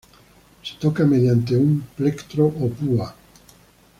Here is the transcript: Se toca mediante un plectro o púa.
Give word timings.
Se 0.63 0.77
toca 0.79 1.05
mediante 1.05 1.55
un 1.55 1.83
plectro 1.95 2.45
o 2.47 2.65
púa. 2.77 3.15